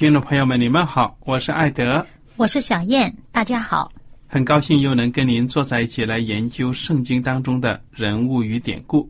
[0.00, 2.06] 听众朋友们，你们好，我是艾德，
[2.36, 3.92] 我是小燕，大家好，
[4.26, 9.06] 很高兴又能跟您坐在一起来研究圣经当中的人物与典故。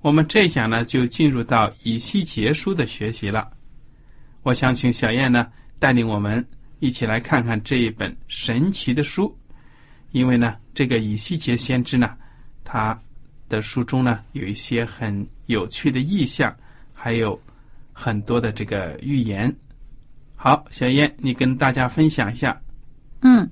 [0.00, 3.50] 我们这一讲呢，就进入到以西结书的学习了。
[4.44, 5.46] 我想请小燕呢
[5.78, 6.42] 带领我们
[6.78, 9.36] 一起来看看这一本神奇的书，
[10.12, 12.16] 因为呢，这个以西结先知呢，
[12.64, 12.98] 他
[13.46, 16.56] 的书中呢有一些很有趣的意象，
[16.94, 17.38] 还有
[17.92, 19.54] 很多的这个预言。
[20.40, 22.56] 好，小燕，你跟大家分享一下。
[23.22, 23.50] 嗯，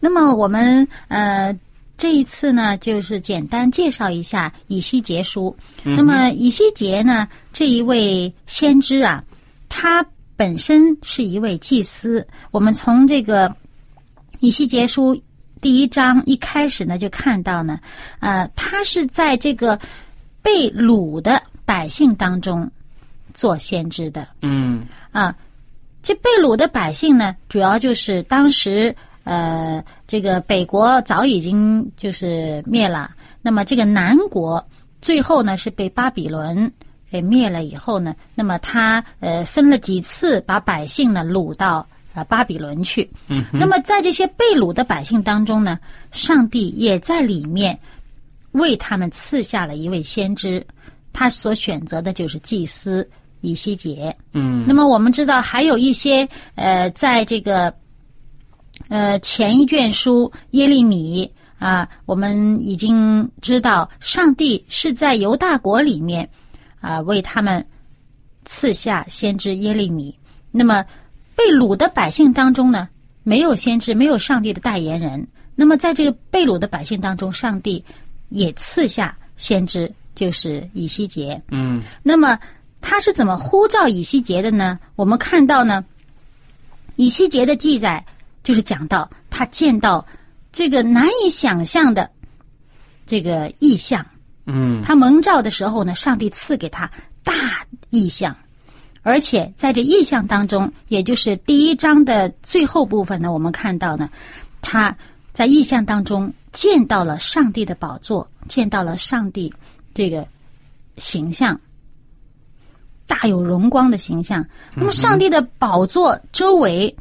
[0.00, 1.54] 那么我们呃
[1.98, 5.54] 这一次呢，就是简单介绍一下以西结书。
[5.82, 9.22] 那么以西结呢，这一位先知啊，
[9.68, 10.02] 他
[10.34, 12.26] 本身是一位祭司。
[12.50, 13.54] 我们从这个
[14.40, 15.14] 以西结书
[15.60, 17.78] 第一章一开始呢，就看到呢，
[18.20, 19.78] 呃，他是在这个
[20.40, 22.68] 被掳的百姓当中
[23.34, 24.26] 做先知的。
[24.40, 25.36] 嗯啊。
[26.04, 28.94] 这被掳的百姓呢，主要就是当时
[29.24, 33.10] 呃，这个北国早已经就是灭了，
[33.40, 34.62] 那么这个南国
[35.00, 36.70] 最后呢是被巴比伦
[37.10, 43.10] 给灭了以后呢，那么他呃分了几次把百姓呢掳到呃巴比伦去。
[43.28, 43.42] 嗯。
[43.50, 45.78] 那么在这些被掳的百姓当中呢，
[46.12, 47.78] 上帝也在里面
[48.52, 50.62] 为他们赐下了一位先知，
[51.14, 53.08] 他所选择的就是祭司。
[53.44, 57.72] 以西结，嗯，那么我们知道还有一些呃，在这个
[58.88, 66.26] 呃前一卷书耶利米啊，我们已经知道上帝是在犹大国里面
[66.80, 67.64] 啊为他们
[68.46, 70.18] 赐下先知耶利米。
[70.50, 70.82] 那么
[71.36, 72.88] 被掳的百姓当中呢，
[73.24, 75.26] 没有先知，没有上帝的代言人。
[75.54, 77.84] 那么在这个被掳的百姓当中，上帝
[78.30, 81.40] 也赐下先知，就是以西结。
[81.50, 82.38] 嗯，那么。
[82.86, 84.78] 他是怎么呼召以西结的呢？
[84.94, 85.82] 我们看到呢，
[86.96, 88.04] 以西结的记载
[88.42, 90.06] 就是讲到他见到
[90.52, 92.08] 这个难以想象的
[93.06, 94.04] 这个意象。
[94.44, 96.88] 嗯，他蒙召的时候呢，上帝赐给他
[97.22, 98.36] 大意象，
[99.02, 104.10] 而且在这意象当中，也就是第一章的最后部分呢，我们看到呢，
[104.60, 104.94] 他
[105.32, 109.50] 在意象当中见到了上帝的宝座，见到了上帝
[109.94, 110.28] 这个
[110.98, 111.58] 形象。
[113.06, 114.44] 大有荣光的形象。
[114.74, 116.94] 那么，上帝的宝座周围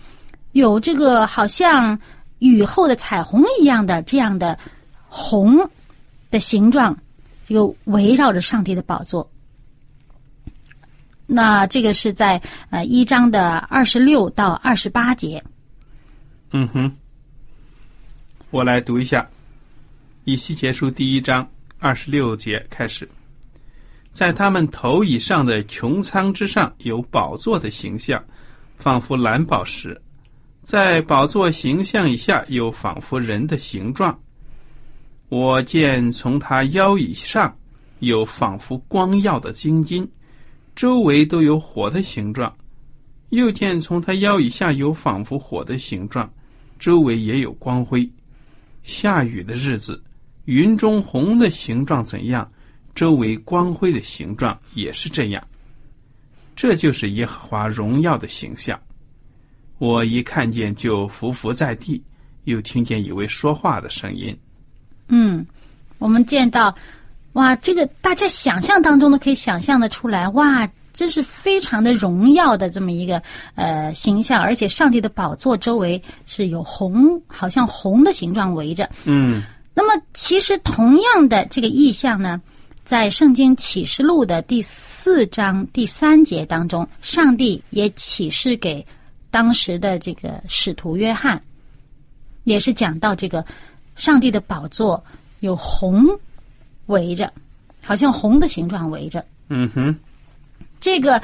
[0.52, 1.98] 有这个好像
[2.40, 4.58] 雨后的彩虹一样的这样的
[5.08, 5.58] 红
[6.30, 6.98] 的形状，
[7.46, 9.30] 就围绕着上帝的宝座。
[11.26, 12.40] 那这个是在
[12.70, 15.42] 呃一章的二十六到二十八节。
[16.52, 16.92] 嗯哼，
[18.52, 19.22] 我来读一下
[20.26, 21.48] 《以西结书》第一章
[21.80, 23.10] 二十六节开始。
[24.14, 28.24] 在他们头以上的穹苍之上有宝座的形象，
[28.78, 29.90] 仿佛蓝宝石；
[30.62, 34.18] 在宝座形象以下有仿佛人的形状。
[35.30, 37.54] 我见从他腰以上
[38.00, 40.08] 有仿佛光耀的金金，
[40.76, 42.48] 周围都有火的形状；
[43.30, 46.32] 又见从他腰以下有仿佛火的形状，
[46.78, 48.08] 周围也有光辉。
[48.84, 50.04] 下雨的日子，
[50.46, 52.48] 云中红的形状怎样，
[52.96, 55.44] 周围光辉的形状也是这样。
[56.56, 58.80] 这就是耶和华荣耀的形象。
[59.80, 62.02] 我一看见就伏伏在地，
[62.44, 64.38] 又听见一位说话的声音。
[65.08, 65.46] 嗯，
[65.98, 66.74] 我们见到，
[67.34, 73.22] 哇，这个大家想象当中都可以想象的出来，哇，这是非常的荣耀的这么一个
[73.56, 78.90] 呃形象，而且上帝的宝座周围是有红，好像红的形状围着。
[79.06, 79.44] 嗯
[79.74, 82.40] 那么，其实同样的这个意象呢，
[82.84, 88.86] 在圣经启示录的第四章第三节当中，上帝也启示给
[89.32, 91.42] 当时的这个使徒约翰，
[92.44, 93.44] 也是讲到这个
[93.96, 95.02] 上帝的宝座
[95.40, 96.06] 有红
[96.88, 97.32] 围着，
[97.82, 99.26] 好像红的形状围着。
[99.48, 99.96] 嗯哼，
[100.82, 101.22] 这个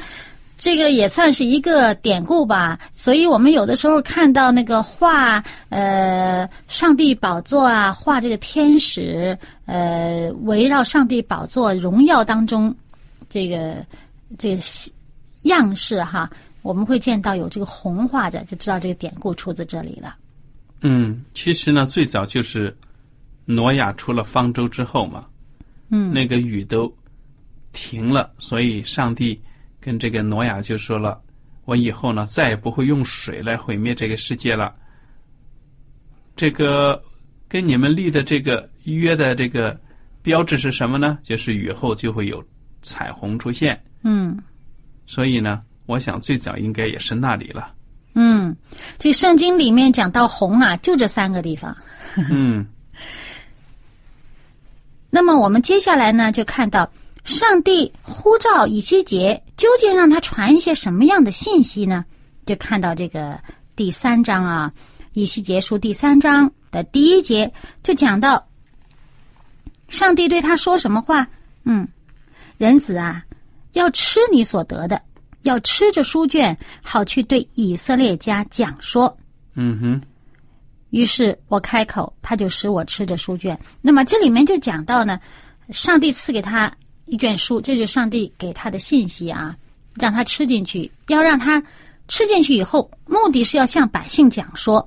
[0.60, 2.78] 这个也算是一个典故吧。
[2.92, 12.74] 所以我们有的时候看到那个画，呃，上帝宝座啊，画这个天使，呃，围绕上帝宝座荣耀当中，
[13.30, 13.84] 这个
[14.38, 14.62] 这个
[15.44, 16.30] 样式哈，
[16.60, 20.14] 我们会见到有这个红画着，就知道这个典故出自这里了。
[20.82, 22.76] 嗯，其实呢，最早就是
[23.46, 25.24] 挪亚出了方舟之后嘛，
[25.88, 26.92] 嗯那个雨都
[27.72, 29.40] 停了，所以上帝
[29.80, 31.20] 跟这个挪亚就说了
[31.64, 34.74] ：“我以后呢，再也不会用水来毁灭这个世界了。
[36.36, 37.02] 这个
[37.48, 39.78] 跟你们立的这个约的这个
[40.22, 41.18] 标志是什么呢？
[41.22, 42.42] 就是雨后就会有
[42.82, 43.80] 彩虹出现。
[44.02, 44.38] 嗯
[45.06, 47.74] 所以呢，我想最早应该也是那里了。
[48.14, 48.54] 嗯，
[48.98, 51.76] 这圣经里面讲到红啊，就这三个地方。
[52.30, 52.66] 嗯
[55.10, 56.88] 那么我们接下来呢，就看到
[57.24, 62.04] 上帝呼召以西结，究竟让他传一些什么样的信息呢？
[62.46, 63.38] 就看到这个
[63.76, 64.72] 第三章啊，
[65.12, 67.52] 以西结书第三章的第一节
[67.82, 68.44] 就讲到，
[69.88, 71.28] 上帝对他说什么话？
[71.64, 71.86] 嗯，
[72.56, 73.22] 人子啊，
[73.72, 75.00] 要吃你所得的，
[75.42, 79.14] 要吃着书卷，好去对以色列家讲说。
[79.54, 80.02] 嗯哼，
[80.90, 83.56] 于是我开口，他就使我吃着书卷。
[83.80, 85.20] 那么这里面就讲到呢，
[85.68, 86.72] 上帝赐给他
[87.10, 89.54] 一卷书，这就是上帝给他的信息啊，
[89.94, 91.62] 让他吃进去，要让他
[92.08, 94.86] 吃进去以后，目的是要向百姓讲说。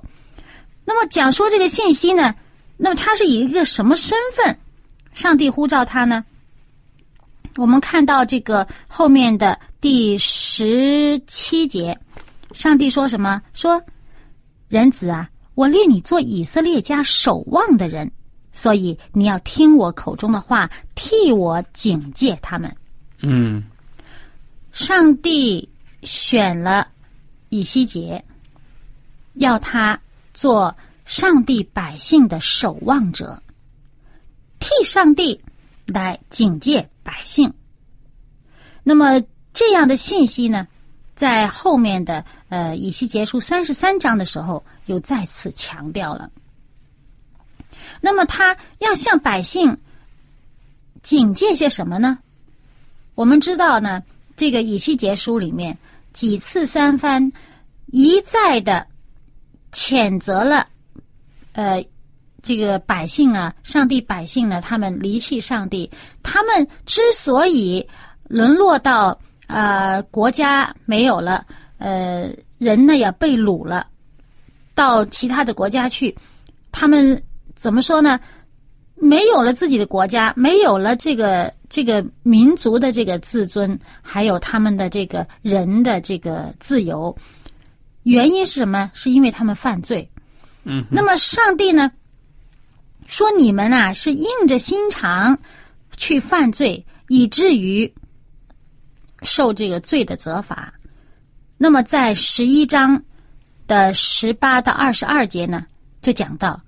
[0.84, 2.34] 那么讲说这个信息呢，
[2.76, 4.58] 那么他是以一个什么身份？
[5.12, 6.24] 上帝呼召他呢？
[7.56, 11.96] 我们看到这个后面的第十七节，
[12.52, 13.40] 上帝说什么？
[13.52, 13.80] 说
[14.68, 18.10] 人子啊，我立你做以色列家守望的人，
[18.54, 22.74] 所以你要听我口中的话，替我警戒他们。
[23.20, 23.62] 嗯
[24.70, 25.68] 上帝
[26.02, 26.88] 选了
[27.48, 28.24] 以西结，
[29.34, 29.98] 要他
[30.32, 30.74] 做
[31.04, 33.40] 上帝百姓的守望者，
[34.58, 35.40] 替上帝
[35.86, 37.52] 来警戒百姓。
[38.82, 39.20] 那么
[39.52, 40.66] 这样的信息呢，
[41.14, 46.30] 在后面的呃以西结书三十三章的时候，又再次强调了。
[48.00, 49.76] 那么他要向百姓
[51.02, 52.18] 警戒些什么呢？
[53.14, 54.02] 我们知道呢，
[54.36, 55.76] 这个以西结书里面
[56.12, 57.32] 几次三番
[57.86, 58.86] 一再的
[59.72, 60.66] 谴责了，
[61.52, 61.84] 呃，
[62.42, 65.90] 这个百姓啊，上帝百姓呢，他们离弃上帝，
[66.22, 67.86] 他们之所以
[68.28, 71.46] 沦落到呃国家没有了，
[71.78, 73.86] 呃人呢也被掳了，
[74.74, 76.16] 到其他的国家去，
[76.72, 77.22] 他们
[77.64, 78.20] 怎么说呢？
[78.94, 87.16] 没有了自己的国家，没有了这个这个民族的这个自尊，还有他们的这个人的这个自由，
[88.02, 88.90] 原因是什么？
[88.92, 90.06] 是因为他们犯罪。
[90.64, 91.90] 嗯，那么上帝呢？
[93.06, 95.38] 说你们啊是硬着心肠
[95.96, 97.90] 去犯罪，以至于
[99.22, 100.70] 受这个罪的责罚。
[101.56, 103.02] 那么在十一章
[103.66, 105.64] 的十八到二十二节呢，
[106.02, 106.60] 就讲到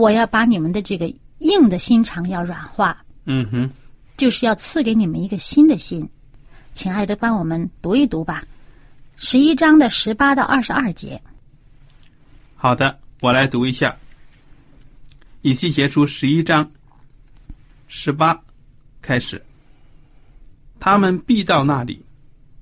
[0.00, 3.70] 我要把你们的这个硬的心肠要软化，嗯哼，
[4.16, 6.08] 就是要赐给你们一个新的心。
[6.72, 8.42] 亲爱的，帮我们读一读吧，
[9.16, 11.20] 十一章的十八到二十二节。
[12.56, 13.90] 好的，我来读一下
[15.42, 16.70] 《以西结书》十一章
[17.86, 18.40] 十八
[19.02, 19.44] 开始。
[20.78, 22.02] 他们必到那里，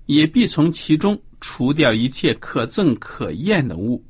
[0.06, 4.02] 也必从其中除掉一切可憎可厌的物。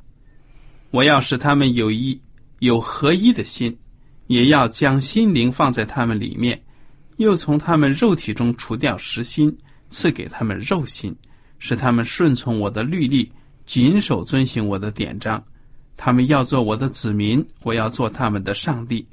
[0.90, 2.18] 我要使他们有一
[2.60, 3.76] 有合一的心，
[4.26, 6.60] 也要将心灵放在他们里面，
[7.16, 9.56] 又从他们肉体中除掉实心，
[9.90, 11.14] 赐给他们肉心，
[11.58, 13.30] 使他们顺从我的律例，
[13.66, 15.42] 谨守遵行我的典章。
[15.96, 19.06] 他们要做我的子民，我要做他们的上帝。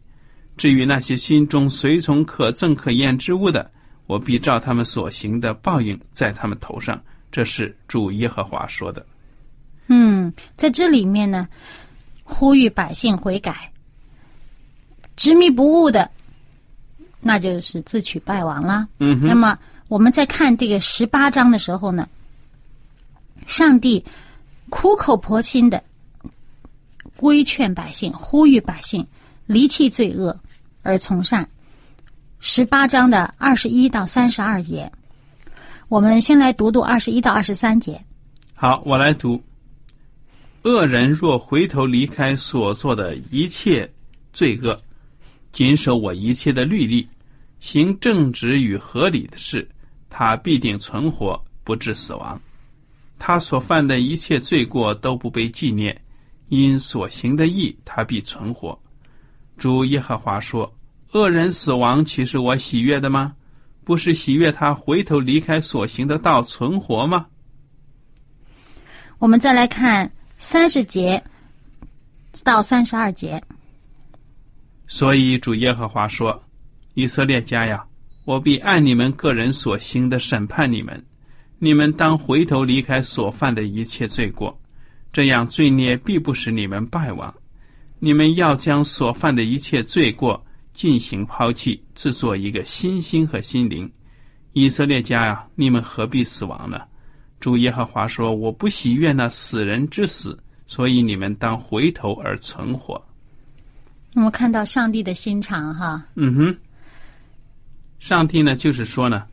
[0.55, 3.71] 至于那些心中随从可憎可厌之物的，
[4.05, 7.01] 我必照他们所行的报应在他们头上。
[7.31, 9.05] 这是主耶和华说的。
[9.87, 11.47] 嗯，在这里面呢，
[12.27, 13.72] 呼吁百姓悔改，
[15.15, 16.10] 执迷不悟的，
[17.22, 18.88] 那就是自取败亡了。
[18.98, 22.10] 那么我们在看这个十八章的时候呢，
[23.46, 24.03] 上帝
[24.70, 25.82] 苦口婆心的
[27.15, 29.05] 规劝百姓，呼吁百姓
[29.46, 30.38] 离弃罪恶
[30.82, 31.48] 而从善。
[32.39, 34.91] 十八章的二十一到三十二节，
[35.88, 38.03] 我们先来读读二十一到二十三节。
[38.55, 39.41] 好，我来读。
[40.65, 43.88] 恶人若回头离开所做的一切
[44.34, 44.75] 罪恶，
[45.51, 47.07] 谨守我一切的律例，
[47.60, 49.67] 行正直与合理的事，
[50.10, 52.41] 他必定存活，不致死亡。
[53.19, 55.95] 他所犯的一切罪过都不被纪念，
[56.50, 58.77] 因所行的义，他必存活。
[59.60, 60.74] 主耶和华说
[61.13, 63.36] ：“恶人死亡，岂是我喜悦的吗？
[63.84, 67.27] 不是喜悦他回头离开所行的道，存活吗？”
[69.19, 71.22] 我们再来看三十节
[72.44, 73.42] 到三十二节。
[74.88, 76.44] 所以主耶和华说
[76.94, 77.84] ：“以色列家呀，
[78.25, 81.04] 我必按你们个人所行的审判你们。
[81.58, 84.56] 你们当回头离开所犯的一切罪过，
[85.12, 87.34] 这样罪孽必不使你们败亡。
[87.98, 93.89] 你们要将所犯的一切罪过进行抛弃，制作一个新心和心灵。
[94.51, 96.82] 以色列家呀，你们何必死亡呢？
[97.39, 103.01] 主耶和华说：我不喜悦那死人之死，所以你们当回头而存活。”
[104.15, 106.58] 我们看到上帝的心肠，哈，嗯哼，
[108.00, 109.27] 上帝呢，就是说呢，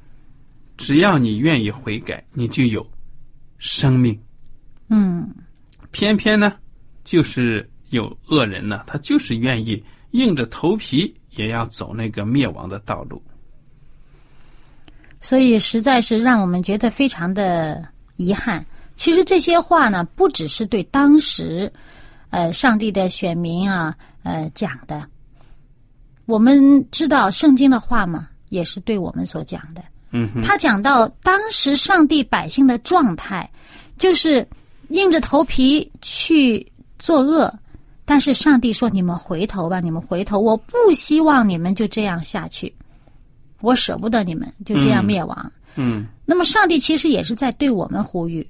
[0.76, 2.84] 只要你愿意悔改，你就有
[3.58, 4.20] 生命。
[4.88, 5.32] 嗯，
[5.92, 6.56] 偏偏呢，
[7.04, 13.22] 就是有恶人呢，他就是愿意硬着头皮也要走那个灭亡的道路。
[15.22, 17.82] 所以实在是让我们觉得非常的
[18.16, 18.62] 遗憾。
[18.94, 21.72] 其实这些话呢，不只是对当时，
[22.28, 23.96] 呃，上帝的选民啊。
[24.24, 25.04] 呃，讲的，
[26.26, 29.82] 我们知道圣经的话嘛，也是对我们所讲的。
[30.12, 33.50] 嗯，他讲到当时上帝百姓的状态，
[33.98, 34.46] 就是
[34.90, 36.64] 硬着头皮去
[37.00, 37.52] 作恶，
[38.04, 42.72] 但是上帝说：“你们回头吧，你们回头，我不希望你们就这样下去，
[43.62, 48.46] 我舍不得你们就这样灭亡。”嗯，那么上帝其实也是在对我们呼吁。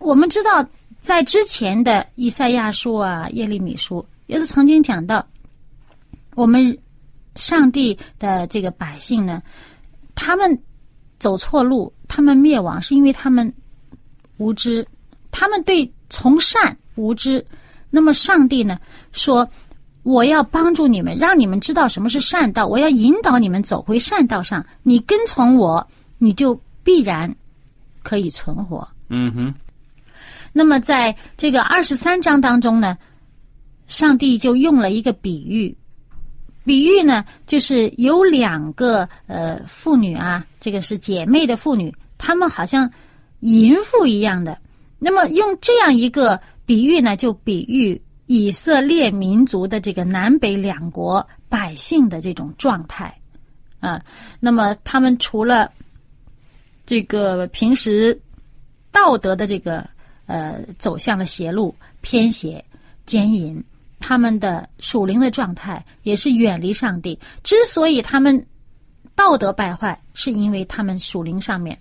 [0.00, 0.66] 我们知道，
[1.00, 4.04] 在之前的以赛亚书啊、耶利米书。
[4.26, 5.24] 也是曾经讲到，
[6.34, 6.76] 我们
[7.36, 9.42] 上帝的这个百姓呢，
[10.14, 10.58] 他们
[11.18, 13.52] 走错路，他们灭亡，是因为他们
[14.38, 14.86] 无知，
[15.30, 17.44] 他们对从善无知。
[17.90, 18.78] 那么上帝呢
[19.12, 19.46] 说
[20.04, 24.64] ：“我要帮助你们，让你们知道什么是善道，我要引导你们走回善道上。
[24.84, 25.84] 你跟从我，
[26.18, 27.34] 你就必然
[28.02, 29.54] 可以存活。”嗯哼。
[30.52, 32.96] 那么在这个二十三章当中呢？
[33.86, 35.76] 上帝就用了一个比喻，
[36.64, 42.90] 比喻呢，就是有两个呃妇女啊，这个是姐妹的妇女，她们好像
[43.40, 44.56] 淫妇一样的。
[44.98, 53.14] 那么用这样一个比喻呢，就比喻以色列民族的这个南北两国百姓的这种状态
[53.80, 54.02] 啊。
[54.40, 55.70] 那么他们除了
[56.86, 58.18] 这个平时
[58.90, 59.86] 道德的这个
[60.26, 62.64] 呃走向了邪路、偏邪、
[63.06, 63.62] 奸淫。
[64.06, 67.18] 他们的属灵的状态也是远离上帝。
[67.42, 68.46] 之所以他们
[69.14, 71.78] 道德败坏，是因为他们属灵上面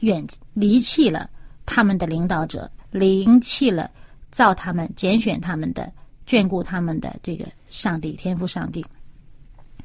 [0.00, 1.30] 远离弃了
[1.64, 3.88] 他们的领导者，离弃了
[4.30, 5.90] 造他们、拣选他们的、
[6.26, 8.84] 眷顾他们的这个上帝、天赋上帝。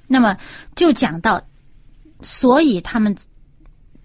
[0.08, 0.38] 那么
[0.76, 1.42] 就讲到，
[2.22, 3.16] 所以他们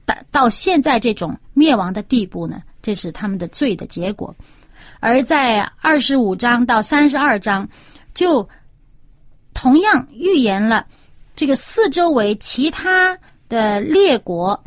[0.07, 4.35] 到到现在这种灭亡的地步呢，这是他们的罪的结果。
[5.00, 7.68] 而在二十五章到三十二章，
[8.14, 8.49] 就
[9.54, 10.87] 同样预言了
[11.37, 13.16] 这个四周围其他
[13.49, 14.61] 的列国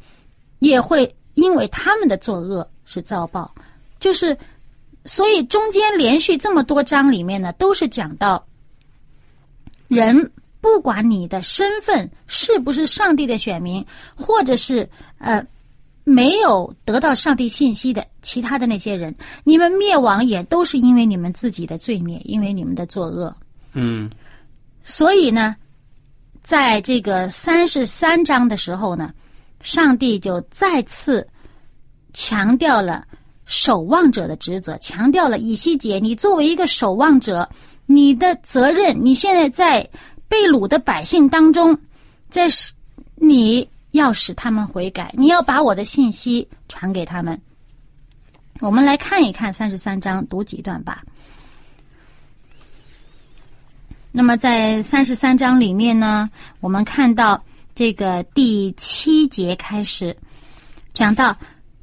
[0.60, 3.54] 也会因为他们的作恶是遭报，
[4.00, 4.38] 就是
[5.06, 8.46] 所以中间连续这么多章里面呢，都是讲到
[9.88, 15.46] 人不管你的身份是不是上帝的选民，或者是呃。
[16.04, 23.34] 没有得到上帝信息的其他的那些人，你们灭亡也都是因为你们自己的罪孽，因为你们的作恶。
[23.74, 24.10] 嗯，
[24.84, 25.56] 所以呢，
[26.42, 29.14] 在这个三十三章的时候呢，
[29.62, 31.26] 上帝就再次
[32.14, 33.06] 强调了
[33.52, 37.48] 守望者的职责，强调了以西结，你作为一个守望者，
[37.86, 39.86] 你的责任，你现在在
[40.30, 41.78] 被掳的百姓当中，
[42.30, 42.72] 在使
[43.16, 47.38] 你要使他们悔改，你要把我的信息传给他们。
[48.62, 51.04] 我们来看一看三十三章，读几段吧。
[54.14, 56.30] 那么在三十三章里面呢，
[56.62, 57.44] 我们看到
[57.76, 60.16] 这个第七节开始
[60.94, 61.36] 讲到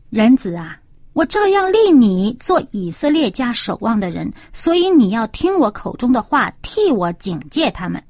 [0.09, 0.79] 人子啊，
[1.19, 8.01] 我照样立你做以色列家守望的人，所以你要听我口中的话，替我警戒他们。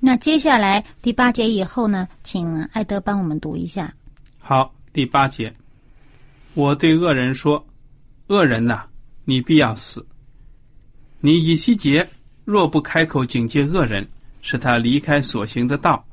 [0.00, 3.94] 那接下来第八节以后呢，请艾德帮我们读一下。
[4.40, 5.54] 好，第八节，
[6.54, 7.64] 我对恶人说
[8.26, 8.82] ：“恶人呐、
[9.24, 10.04] 你必要死。
[11.20, 12.04] 你以西结
[12.44, 14.04] 若不开口警戒恶人，
[14.42, 16.04] 使他离开所行的道，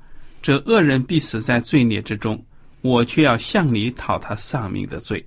[0.44, 2.39] 这恶人必死在罪孽之中。
[2.82, 5.25] 我却要向你讨他丧命的罪。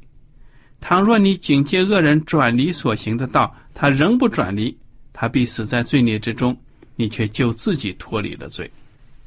[0.81, 4.77] 倘若你警戒恶人转离所行的道，他仍不转离，
[5.13, 6.57] 他必死在罪孽之中。
[6.97, 8.71] 你却救自己脱离了罪。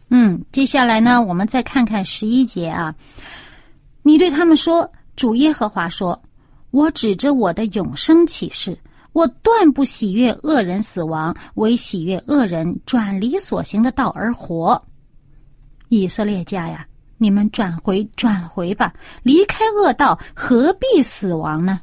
[0.10, 2.93] 嗯，接下来呢，我们再看看十一节啊。
[4.03, 6.22] 你对他们说：“主耶和华说，
[6.69, 8.77] 我指着我的永生启示，
[9.13, 14.79] 我断不喜悦恶人死亡，唯喜悦恶人转离所行的道而活。
[15.89, 16.86] 以色列家呀，
[17.24, 21.80] 你们转回转回吧，离开恶道，何必死亡呢？”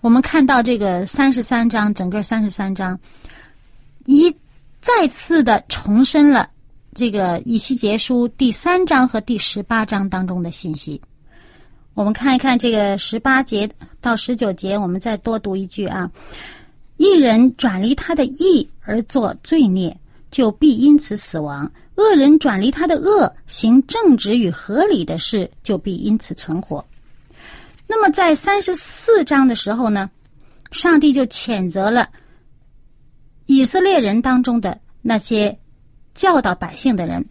[0.00, 2.96] 我们看到这个三十三章，整个三十三章。
[4.04, 4.32] 一
[4.80, 6.48] 再次的重申了
[6.94, 11.02] 这个以西结书第三章和第十八章当中的信息。
[11.94, 13.68] 我们看一看这个十八节
[14.00, 16.08] 到十九节，我们再多读一句啊：
[16.98, 19.98] 一人转离他的义而做罪孽，
[20.30, 26.84] 就必因此死亡；恶人转离他的恶，行正直与合理的事，就必因此存活。
[27.86, 30.10] 那么在三十四章的时候呢，
[30.72, 32.08] 上帝就谴责了。
[33.46, 35.56] 以色列人当中的那些
[36.14, 37.24] 教导百姓的人，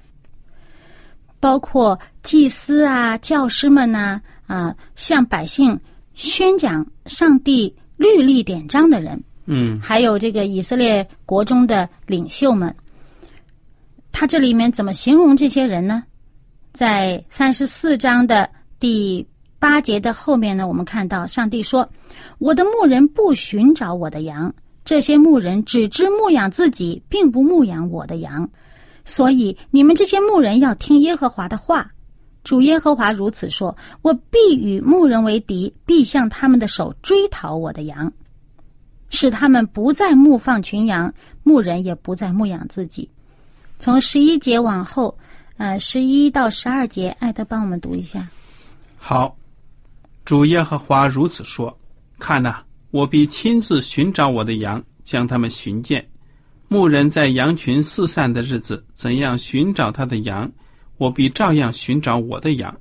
[1.39, 5.77] 包括祭司啊、教师们呐啊，向百姓
[6.13, 12.73] 宣讲上帝律例典章的人，嗯，还有这个以色列国中的领袖们，
[14.17, 16.01] 他这里面怎么形容这些人呢？
[16.71, 18.49] 在三十四章的
[18.79, 19.27] 第
[19.59, 21.87] 八节的后面呢，我们看到上帝说
[22.39, 24.53] ：“我的牧人不寻找我的羊。”
[24.85, 28.49] 这些牧人只知牧养自己，并不牧养我的羊，
[29.03, 31.91] 所以你们这些牧人要听耶和华的话。
[32.45, 38.09] 主耶和华如此说：我必与牧人为敌，必向他们的手追讨我的羊，
[39.09, 43.09] 使他们不再牧放群羊，牧人也不再牧养自己。
[43.77, 45.15] 从十一节往后，
[45.57, 48.27] 呃，十一到十二节，艾德帮我们读一下。
[48.97, 49.37] 好，
[50.23, 51.77] 主耶和华如此说：
[52.17, 56.05] 看呐、我必亲自寻找我的羊，将他们寻见。
[56.67, 60.51] 牧人在羊群四散的日子，怎样寻找他的羊，
[60.97, 62.75] 我必照样寻找我的羊。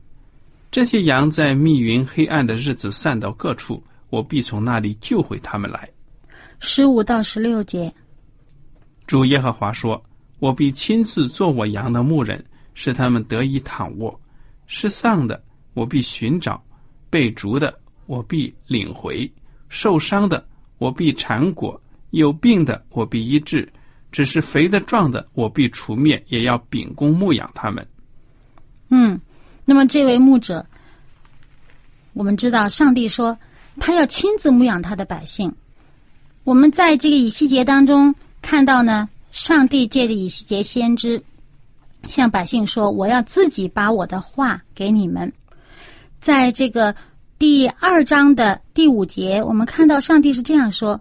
[0.71, 5.89] 这些羊在密云黑暗的日子散到各处，我必从那里救回他们来。
[6.61, 7.93] 十五到十六节，
[9.07, 10.03] 主耶和华说
[10.45, 14.15] ：“我必亲自做我羊的牧人，使他们得以躺卧；
[14.67, 16.61] 失丧的，我必寻找；
[17.09, 19.27] 被逐的，我必领回；
[19.71, 21.75] 受伤的，我必缠裹；
[22.11, 23.67] 有病的，我必医治；
[24.13, 27.83] 只是肥的壮的，我必除灭，也要秉公牧养他们。
[28.91, 29.19] 嗯，
[29.65, 30.63] 那么这位牧者，
[32.13, 33.35] 我们知道上帝说
[33.81, 35.51] 他要亲自牧养他的百姓。
[36.43, 41.21] 我们在这个以西结当中看到呢，上帝借着以西结先知
[42.07, 45.31] 向百姓说：“我要自己把我的话给你们。”
[46.23, 46.95] 在这个
[47.37, 50.99] 第二章的第五节，我们看到上帝是这样说：“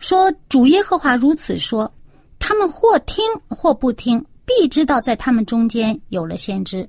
[0.00, 1.92] 说主耶和华如此说，
[2.38, 6.88] 他们或听或不听，必知道在他们中间有了先知。”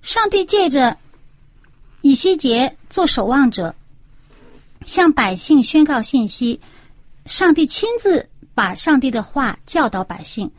[0.00, 0.96] 上帝借着
[2.00, 3.74] 以西结做守望者，
[4.86, 6.58] 向百姓宣告信息。
[7.26, 10.50] 上帝亲自把上帝的话教导百姓，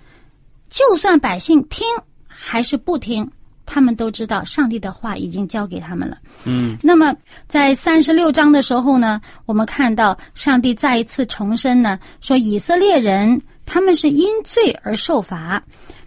[0.70, 1.86] 就算百姓听
[2.28, 3.30] 还是不听，
[3.66, 6.18] 他们都知道上帝的话已经交给他们了。
[6.46, 7.16] 嗯，那么
[7.48, 15.62] 在三十六章的时候呢，我们看到上帝再一次重申呢，说以色列人他们是因罪而受罚，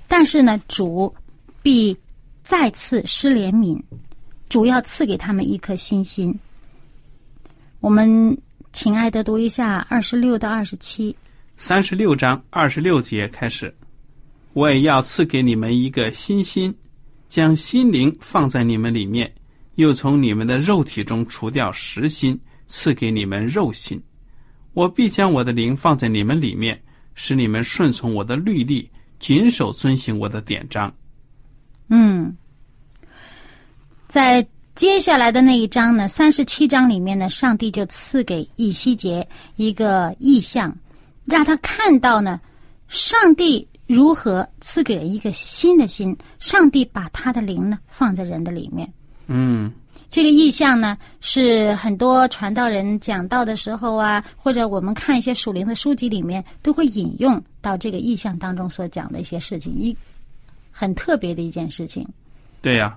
[0.09, 1.15] 但是呢，主
[1.63, 1.97] 必
[2.43, 3.81] 再次施怜悯，
[4.49, 6.37] 主要赐给他们一颗新心。
[7.81, 8.37] 我们
[8.73, 11.15] 请爱的读一下二十六到二十七。
[11.57, 13.75] 三十六章二十六节开始，
[14.55, 16.75] 我也要赐给你们一个新心，
[17.29, 19.33] 将心灵放在你们里面，
[19.77, 24.03] 又从你们的肉体中除掉实心，赐给你们肉心。
[24.73, 26.83] 我必将我的灵放在你们里面，
[27.15, 28.91] 使你们顺从我的律例，
[29.21, 30.93] 谨守遵行我的典章。
[31.89, 32.37] 嗯，
[34.09, 40.77] 在接下来的那一章呢，三十七章里面呢，上帝就赐给以西结一个意象，
[41.25, 42.41] 让他看到呢，
[42.89, 46.17] 上帝如何赐给人一个新的心。
[46.39, 48.91] 上帝把他的灵呢放在人的里面。
[49.27, 49.73] 嗯
[50.11, 59.97] 这个意象呢，是很多传道人讲道的时候啊，或者我们看一些属灵的书籍里面，都会引用到这个意象当中所讲的一些事情，一
[60.71, 62.07] 很特别的一件事情。
[62.63, 62.97] 对呀、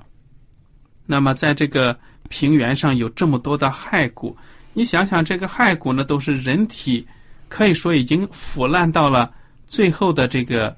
[1.07, 1.97] 那么在这个
[2.29, 4.37] 平原上有这么多的骸骨，
[4.73, 7.07] 你想想，这个骸骨呢，都是人体
[7.47, 9.31] 可以说已经腐烂到了
[9.67, 10.75] 最后的这个，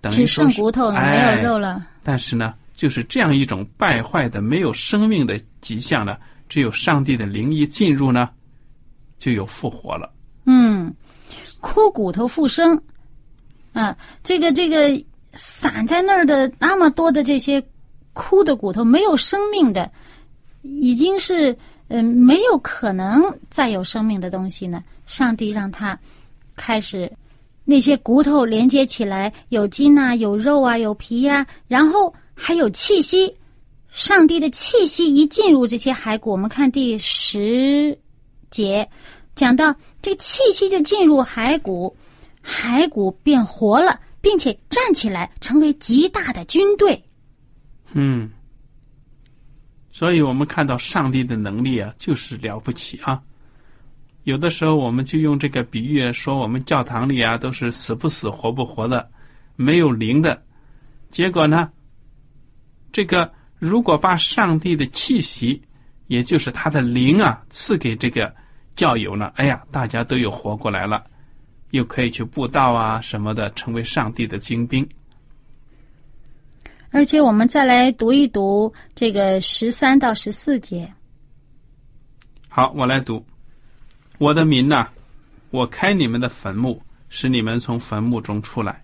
[0.00, 1.86] 等于只剩骨头了，哎没有肉了。
[2.02, 6.16] 但是呢，就是这样一种败坏的、没有生命的迹象呢，
[6.48, 8.28] 只有上帝的灵一进入呢，
[9.18, 10.12] 就有复活了。
[10.44, 10.92] 嗯，
[11.60, 12.80] 枯骨头复生，
[13.72, 17.62] 啊，这个这个散在那儿的那么多的这些
[18.12, 19.90] 枯的骨头，没有生命的，
[20.62, 21.56] 已经是
[21.88, 24.82] 嗯、没有可能再有生命的东西呢。
[25.06, 25.98] 上帝让他
[26.56, 27.10] 开始
[27.64, 33.34] 那些骨头连接起来，有筋啊，有肉啊，有皮呀、然后还有气息。
[33.88, 37.96] 上帝的气息一进入这些骸骨，我们看第十
[38.50, 38.88] 节
[39.34, 41.94] 讲到这个气息就进入骸骨，
[42.42, 47.04] 骸骨变活了，并且站起来，成为极大的军队。
[47.92, 48.30] 嗯，
[49.92, 53.22] 所以我们看到上帝的能力啊，就是了不起啊。
[54.24, 59.10] 有的时候我们就用这个比喻说，我们教堂里啊都是死不死、活不活的，
[59.56, 60.40] 没有灵的。
[61.10, 61.70] 结果呢，
[62.92, 65.60] 这个如果把上帝的气息，
[66.06, 68.32] 也就是他的灵啊，赐给这个
[68.76, 71.04] 教友呢，哎呀，大家都有活过来了，
[71.70, 74.88] 又可以去布道啊什么的，成为上帝的精兵。
[76.90, 80.92] 而且我们再来读一读这个十三到十四节。
[82.48, 83.24] 好，我来读。
[84.18, 84.88] 我的民呐、
[85.50, 88.82] 我开你们的坟墓，使你们从坟墓中出来，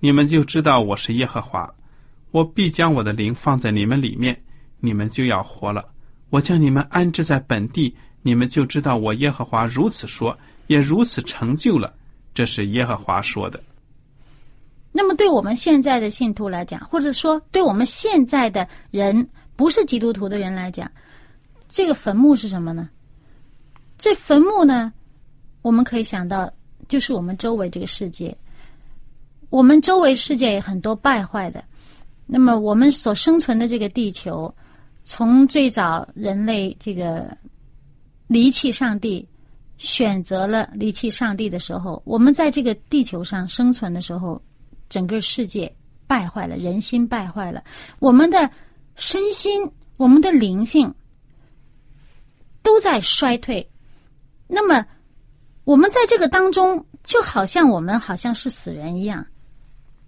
[0.00, 1.72] 你们就知道我是耶和华。
[2.30, 4.38] 我必将我的灵放在你们里面，
[4.80, 5.84] 你们就要活了。
[6.30, 10.36] 我将你们安置在本地，你们就知道我耶和华如此说，
[10.66, 11.92] 也如此成就了。
[12.34, 13.58] 这是耶和华说的。
[14.92, 20.90] 那么，对我们现在的信徒来讲，或者说对我们现在的人不是基督徒的人来讲，
[21.68, 22.88] 这个坟墓是什么呢？
[23.98, 24.92] 这坟墓呢，
[25.62, 26.52] 我们可以想到，
[26.88, 28.36] 就是我们周围这个世界。
[29.48, 31.62] 我们周围世界也很多败坏的。
[32.26, 34.52] 那么，我们所生存的这个地球，
[35.04, 37.34] 从最早人类这个
[38.26, 39.26] 离弃上帝，
[39.78, 44.42] 选择了离弃上帝的时候，我们在这个地球上生存的时候，
[44.88, 45.72] 整个世界
[46.06, 47.62] 败坏了，人心败坏了，
[48.00, 48.50] 我们的
[48.96, 49.62] 身心、
[49.96, 50.92] 我们的灵性
[52.62, 53.66] 都在衰退。
[54.46, 54.84] 那么，
[55.64, 59.24] 我们在这个当中，就好像我们好像是死人一样，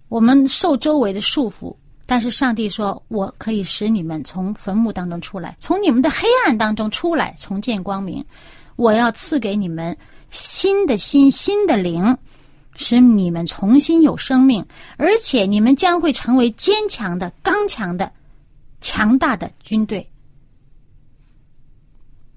[0.07, 1.75] 我们受周围的束缚。
[2.05, 8.25] 但是上帝说：“我可以使你们从坟墓当中出来，从你们的黑暗当中出来，重见光明。
[8.77, 9.95] 我要赐给你们
[10.31, 12.17] 新的心、新的灵，
[12.75, 14.65] 使你们重新有生命，
[14.97, 18.11] 而且你们将会成为坚强的、刚强的、
[18.81, 20.09] 强大的军队。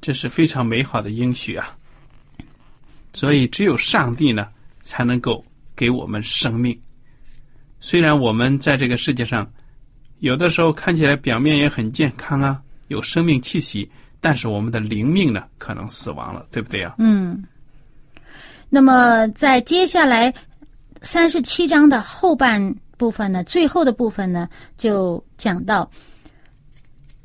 [0.02, 1.74] 这是非常美好的应许啊！
[3.14, 4.48] 所以，只有上帝呢，
[4.82, 5.44] 才能够
[5.76, 6.78] 给我们生命。
[7.80, 9.50] 虽然我们在这个世界上，
[10.20, 16.94] 有的时候看起来表面也很健康啊，有生命气息，但是我们的灵命呢，可能死亡了，对不对啊？
[16.98, 17.42] 嗯。
[18.70, 20.32] 那么，在接下来
[21.02, 24.48] 三十七章的后半部分呢，最后的部分呢，
[24.78, 25.90] 就讲到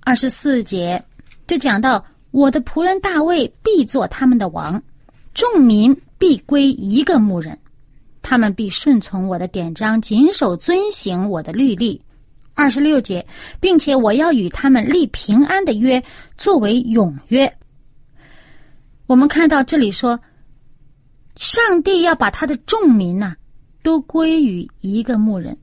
[0.02, 1.02] 二十四节，
[1.46, 4.82] 就讲到我的仆人大卫必做他们的王，
[5.38, 7.56] 众民必归一个牧人，
[8.24, 12.02] 他们必顺从我的典章，谨守遵行我的律例。
[12.56, 13.24] 二十六节，
[13.60, 16.04] 并且我要与他们立平安的约，
[16.40, 17.56] 作为永约。
[19.06, 20.20] 我们看到这里说，
[21.36, 23.36] 上帝要把他的众民呐、
[23.84, 25.56] 都归于一个牧人。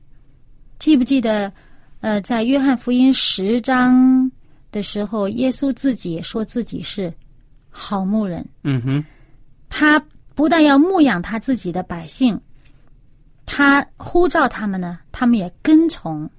[0.79, 1.51] 记不记得？
[1.99, 4.31] 呃，在约翰福音十章
[4.71, 7.13] 的时候，耶稣自己说自己是
[7.69, 8.47] 好牧人。
[8.63, 9.03] 嗯哼，
[9.77, 10.01] 他
[10.33, 12.39] 不但要牧养他自己的百姓，
[13.45, 16.29] 他呼召他们呢，他们也跟从。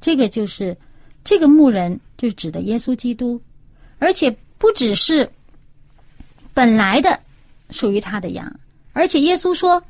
[0.00, 0.76] 这个就是
[1.22, 3.40] 这个牧人就指的耶稣基督，
[4.00, 4.28] 而且
[4.58, 5.30] 不只是
[6.52, 7.16] 本来的
[7.70, 8.52] 属于他的羊，
[8.92, 9.80] 而且耶稣说：“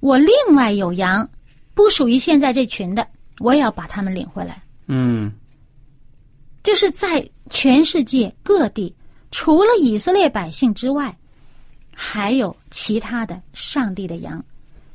[0.00, 1.30] 我另外有羊，
[1.72, 3.06] 不属于现在这群的，
[3.38, 4.60] 我也要把他们领回来。”
[4.90, 5.32] 嗯
[6.64, 8.92] 就是在全世界各地，
[9.30, 11.16] 除了以色列百姓之外，
[11.94, 14.42] 还有其他的上帝的羊，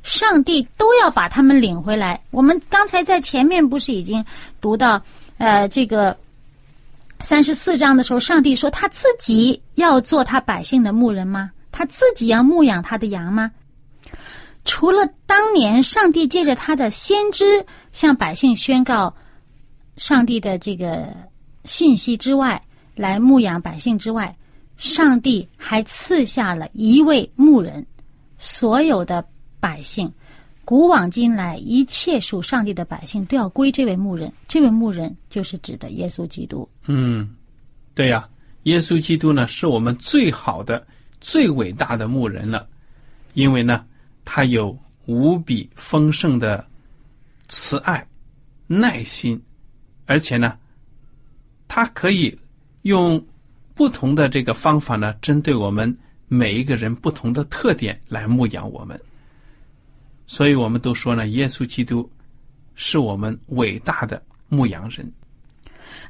[0.02, 2.20] 上帝都要把他们领回来。
[2.30, 4.24] 我们刚才在前面不是已经
[4.60, 5.00] 读到，
[5.38, 6.16] 呃，这个
[7.20, 11.50] 三十四章的时候，上帝说他自己要做他百姓的牧人吗？
[11.70, 13.50] 他自己要牧养他的羊吗？
[14.64, 19.14] 除了当年上帝借着他的先知向百姓宣告
[19.96, 21.08] 上帝的这个
[21.64, 22.60] 信息之外，
[22.94, 24.34] 来牧养百姓之外，
[24.78, 27.84] 上帝还赐下了一位牧人，
[28.38, 29.22] 所有的
[29.60, 30.10] 百姓，
[30.64, 34.32] 古往今来一切属上帝的百姓都要归这位牧人。
[34.46, 36.66] 这位牧人就是指的耶稣基督。
[36.86, 37.28] 嗯，
[37.92, 38.26] 对呀、
[38.62, 40.86] 耶稣基督呢是我们最好的、
[41.20, 42.64] 最伟大的牧人了，
[43.34, 43.84] 因为呢，
[44.24, 46.64] 他有无比丰盛的
[47.48, 48.06] 慈爱、
[48.68, 49.42] 耐心，
[50.06, 50.56] 而且呢，
[51.66, 52.38] 他可以
[52.82, 53.20] 用
[53.78, 59.00] 不同的这个方法呢，针对我们每一个人不同的特点来牧养我们。
[60.26, 62.10] 所以我们都说呢，耶稣基督
[62.74, 65.08] 是我们伟大的牧羊人。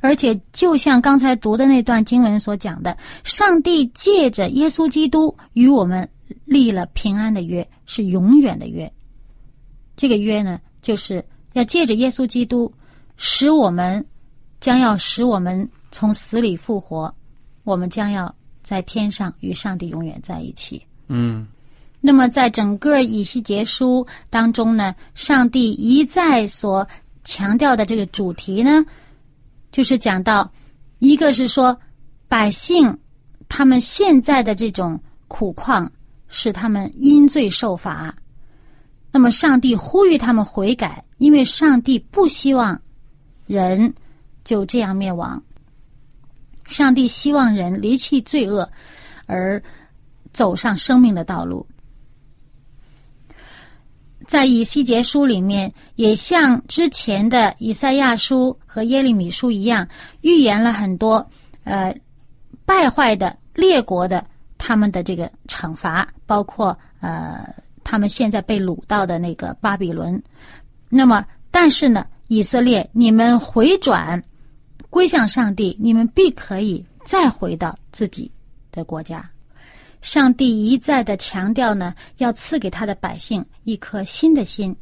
[0.01, 6.09] 而且，就像刚才读的那段经文所讲的，上帝借着耶稣基督与我们
[6.47, 8.91] 立了平安的约，是永远的约。
[9.95, 12.73] 这个约呢，就是要借着耶稣基督，
[13.19, 14.03] 使我们
[14.59, 17.15] 将要使我们从死里复活，
[17.69, 20.83] 我们将要在天上与上帝永远在一起。
[21.09, 21.47] 嗯
[22.01, 26.87] 那么，在整个以西结书当中呢，上帝一再所
[27.25, 28.85] 强调的这个主题呢，
[29.73, 30.51] 就是讲到，
[31.01, 31.77] 一个是说
[32.29, 32.97] 百姓
[33.49, 35.91] 他们现在的这种苦况，
[36.29, 38.15] 使他们因罪受罚。
[39.11, 42.81] 那么，上帝呼吁他们悔改，因为上帝不希望
[43.47, 43.93] 人
[44.45, 45.43] 就这样灭亡。
[46.69, 48.71] 上帝希望人离弃罪恶，
[49.27, 49.61] 而
[50.33, 51.67] 走上生命的道路。
[54.27, 59.89] 在以西结书里面，也像之前的以赛亚书和耶利米书一样，
[60.21, 61.27] 预言了很多
[61.65, 61.95] 呃
[62.67, 64.23] 败坏的列国的
[64.59, 67.49] 他们的这个惩罚，包括呃
[67.83, 70.23] 他们现在被掳到的那个巴比伦。
[70.91, 74.23] 那么，但是呢，以色列，你们回转
[74.91, 78.31] 归向上帝，你们必可以再回到自己
[78.73, 79.29] 的国家。
[80.01, 84.75] 上帝一再的强调呢，要赐给他的百姓一颗新的心，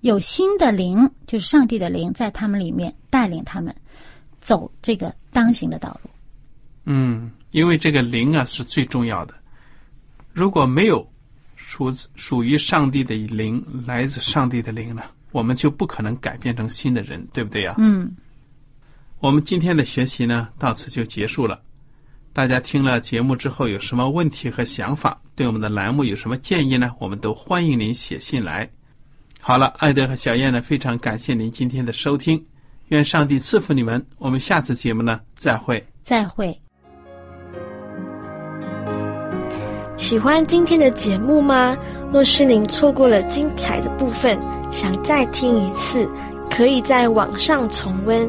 [0.00, 3.74] 有新的灵，就是上帝的灵，在他们里面带领他们
[4.40, 6.10] 走这个当行的道路。
[6.84, 9.34] 嗯，因为这个灵啊是最重要的。
[10.32, 11.06] 如果没有
[11.54, 17.76] 属属于上帝的灵，来自上帝的灵呢，我们就不可能改变成新的人，对不对呀？
[17.78, 18.10] 嗯，
[19.22, 21.60] 我们今天的学习呢，到此就结束了。
[22.32, 26.90] 大家听了节目之后有什么问题和想法，对我们的栏目有什么建议呢？
[26.98, 28.68] 我们都欢迎您写信来。
[29.40, 32.44] 好了，艾德和小燕呢，非常感谢您今天的收听，
[32.88, 34.04] 愿上帝赐福你们。
[34.18, 35.86] 我们下次节目呢，再会。
[36.00, 36.60] 再会。
[39.96, 41.76] 喜欢今天的节目吗？
[42.10, 44.36] 若是您错过了精彩的部分，
[44.72, 46.10] 想再听一次，
[46.50, 48.28] 可以在网上重温。